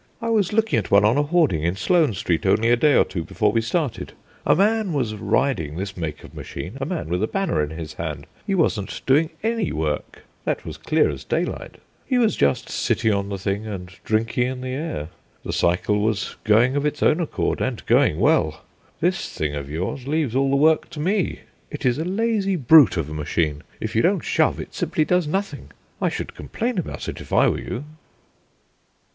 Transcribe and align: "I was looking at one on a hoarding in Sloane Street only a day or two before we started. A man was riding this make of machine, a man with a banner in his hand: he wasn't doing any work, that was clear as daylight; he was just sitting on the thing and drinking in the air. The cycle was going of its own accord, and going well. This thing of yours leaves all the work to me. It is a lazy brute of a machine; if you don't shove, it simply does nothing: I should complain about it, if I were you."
"I 0.19 0.29
was 0.29 0.51
looking 0.51 0.79
at 0.79 0.89
one 0.89 1.05
on 1.05 1.15
a 1.15 1.21
hoarding 1.21 1.61
in 1.61 1.75
Sloane 1.75 2.15
Street 2.15 2.43
only 2.47 2.69
a 2.71 2.75
day 2.75 2.95
or 2.95 3.05
two 3.05 3.23
before 3.23 3.51
we 3.51 3.61
started. 3.61 4.13
A 4.47 4.55
man 4.55 4.93
was 4.93 5.13
riding 5.13 5.75
this 5.75 5.95
make 5.95 6.23
of 6.23 6.33
machine, 6.33 6.75
a 6.81 6.87
man 6.87 7.07
with 7.07 7.21
a 7.21 7.27
banner 7.27 7.61
in 7.63 7.69
his 7.69 7.93
hand: 7.93 8.25
he 8.47 8.55
wasn't 8.55 9.03
doing 9.05 9.29
any 9.43 9.71
work, 9.71 10.23
that 10.43 10.65
was 10.65 10.77
clear 10.77 11.07
as 11.11 11.23
daylight; 11.23 11.75
he 12.03 12.17
was 12.17 12.35
just 12.35 12.67
sitting 12.67 13.13
on 13.13 13.29
the 13.29 13.37
thing 13.37 13.67
and 13.67 13.91
drinking 14.03 14.47
in 14.47 14.61
the 14.61 14.69
air. 14.73 15.09
The 15.43 15.53
cycle 15.53 15.99
was 15.99 16.35
going 16.45 16.75
of 16.75 16.83
its 16.83 17.03
own 17.03 17.19
accord, 17.19 17.61
and 17.61 17.85
going 17.85 18.19
well. 18.19 18.61
This 19.01 19.29
thing 19.31 19.53
of 19.53 19.69
yours 19.69 20.07
leaves 20.07 20.35
all 20.35 20.49
the 20.49 20.55
work 20.55 20.89
to 20.89 20.99
me. 20.99 21.41
It 21.69 21.85
is 21.85 21.99
a 21.99 22.05
lazy 22.05 22.55
brute 22.55 22.97
of 22.97 23.07
a 23.11 23.13
machine; 23.13 23.61
if 23.79 23.95
you 23.95 24.01
don't 24.01 24.23
shove, 24.25 24.59
it 24.59 24.73
simply 24.73 25.05
does 25.05 25.27
nothing: 25.27 25.69
I 26.01 26.09
should 26.09 26.33
complain 26.33 26.79
about 26.79 27.07
it, 27.07 27.21
if 27.21 27.31
I 27.31 27.47
were 27.47 27.59
you." 27.61 27.83